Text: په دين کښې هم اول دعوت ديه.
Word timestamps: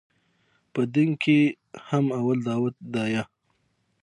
په 0.73 0.81
دين 0.93 1.09
کښې 1.21 1.39
هم 1.87 2.05
اول 2.19 2.39
دعوت 2.47 2.75
ديه. 2.93 3.23